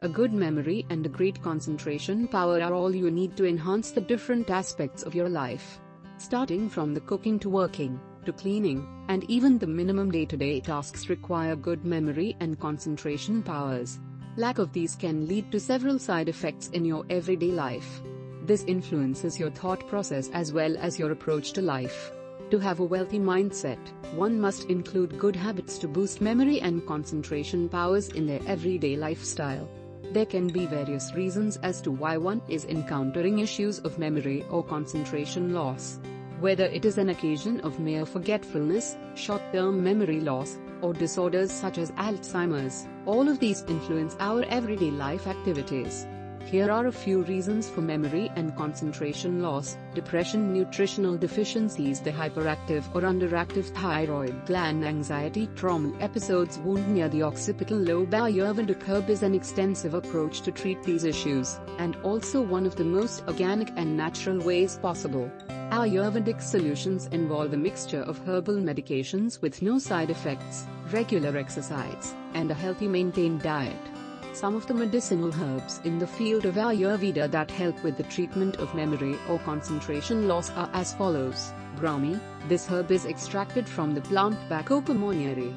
[0.00, 4.00] A good memory and a great concentration power are all you need to enhance the
[4.00, 5.80] different aspects of your life.
[6.18, 11.56] Starting from the cooking to working, to cleaning, and even the minimum day-to-day tasks require
[11.56, 13.98] good memory and concentration powers.
[14.36, 18.00] Lack of these can lead to several side effects in your everyday life.
[18.44, 22.12] This influences your thought process as well as your approach to life.
[22.52, 23.84] To have a wealthy mindset,
[24.14, 29.68] one must include good habits to boost memory and concentration powers in their everyday lifestyle.
[30.10, 34.64] There can be various reasons as to why one is encountering issues of memory or
[34.64, 35.98] concentration loss.
[36.40, 41.90] Whether it is an occasion of mere forgetfulness, short-term memory loss, or disorders such as
[41.92, 46.06] Alzheimer's, all of these influence our everyday life activities.
[46.50, 52.84] Here are a few reasons for memory and concentration loss, depression nutritional deficiencies the hyperactive
[52.94, 59.22] or underactive thyroid gland anxiety trauma episodes wound near the occipital lobe Ayurvedic herb is
[59.22, 63.94] an extensive approach to treat these issues, and also one of the most organic and
[63.94, 65.30] natural ways possible.
[65.70, 72.50] Ayurvedic solutions involve a mixture of herbal medications with no side effects, regular exercise, and
[72.50, 73.97] a healthy maintained diet.
[74.38, 78.54] Some of the medicinal herbs in the field of Ayurveda that help with the treatment
[78.58, 81.52] of memory or concentration loss are as follows.
[81.74, 85.52] Brahmi, this herb is extracted from the plant Bacopa monnieri.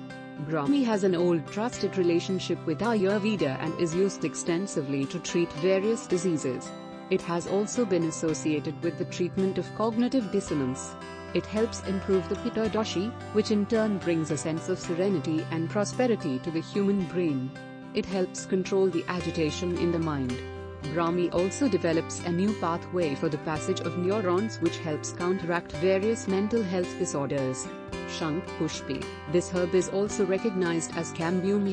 [0.47, 6.07] Brahmi has an old trusted relationship with Ayurveda and is used extensively to treat various
[6.07, 6.67] diseases.
[7.11, 10.95] It has also been associated with the treatment of cognitive dissonance.
[11.35, 15.69] It helps improve the pitta dosha, which in turn brings a sense of serenity and
[15.69, 17.51] prosperity to the human brain.
[17.93, 20.37] It helps control the agitation in the mind.
[20.93, 26.27] Brahmi also develops a new pathway for the passage of neurons which helps counteract various
[26.27, 27.67] mental health disorders.
[28.09, 29.05] Shank Pushpi.
[29.31, 31.67] This herb is also recognized as Cambium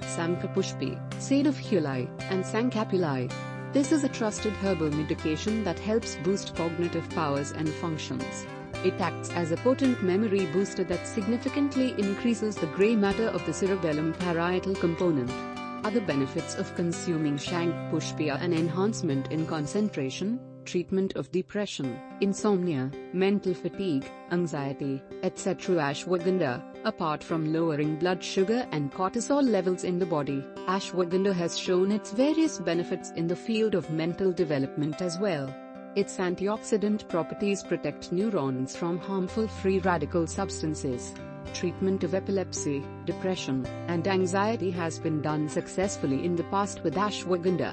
[0.00, 3.32] Samkapushpi, Sadafhuli, and Sankapuli.
[3.72, 8.46] This is a trusted herbal medication that helps boost cognitive powers and functions.
[8.84, 13.52] It acts as a potent memory booster that significantly increases the gray matter of the
[13.52, 15.53] cerebellum parietal component.
[15.84, 22.90] Other benefits of consuming Shank Pushpi are an enhancement in concentration, treatment of depression, insomnia,
[23.12, 25.76] mental fatigue, anxiety, etc.
[25.76, 31.92] Ashwagandha, apart from lowering blood sugar and cortisol levels in the body, ashwagandha has shown
[31.92, 35.54] its various benefits in the field of mental development as well.
[35.96, 41.12] Its antioxidant properties protect neurons from harmful free radical substances
[41.54, 47.72] treatment of epilepsy, depression, and anxiety has been done successfully in the past with ashwagandha.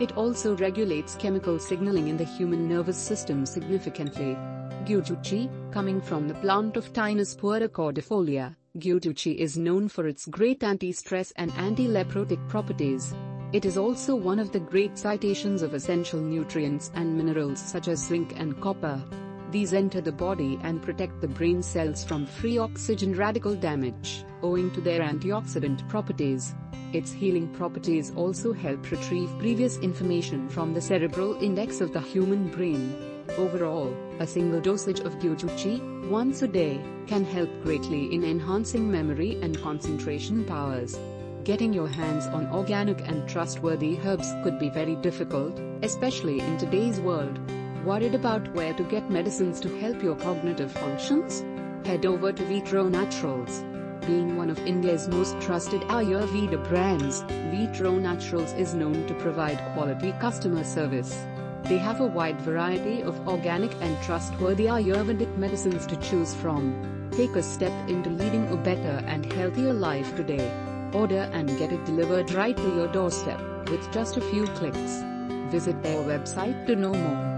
[0.00, 4.36] It also regulates chemical signaling in the human nervous system significantly.
[4.84, 11.32] Guduchi, coming from the plant of Thymus cordifolia, Guduchi is known for its great anti-stress
[11.36, 13.14] and anti-leprotic properties.
[13.52, 18.06] It is also one of the great citations of essential nutrients and minerals such as
[18.06, 19.02] zinc and copper.
[19.52, 24.70] These enter the body and protect the brain cells from free oxygen radical damage, owing
[24.70, 26.54] to their antioxidant properties.
[26.94, 32.48] Its healing properties also help retrieve previous information from the cerebral index of the human
[32.48, 32.96] brain.
[33.36, 39.38] Overall, a single dosage of Guduchi, once a day, can help greatly in enhancing memory
[39.42, 40.98] and concentration powers.
[41.44, 47.00] Getting your hands on organic and trustworthy herbs could be very difficult, especially in today's
[47.00, 47.38] world.
[47.84, 51.44] Worried about where to get medicines to help your cognitive functions?
[51.84, 53.64] Head over to Vitro Naturals.
[54.06, 60.12] Being one of India's most trusted Ayurveda brands, Vitro Naturals is known to provide quality
[60.20, 61.26] customer service.
[61.64, 67.10] They have a wide variety of organic and trustworthy Ayurvedic medicines to choose from.
[67.10, 70.48] Take a step into leading a better and healthier life today.
[70.92, 75.02] Order and get it delivered right to your doorstep, with just a few clicks.
[75.50, 77.30] Visit their website to know more.